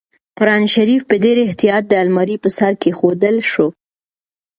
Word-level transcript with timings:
قرانشریف 0.37 1.01
په 1.09 1.15
ډېر 1.23 1.37
احتیاط 1.45 1.83
د 1.87 1.93
المارۍ 2.03 2.37
په 2.43 2.49
سر 2.57 2.71
کېښودل 2.81 3.35
شو. 3.51 3.67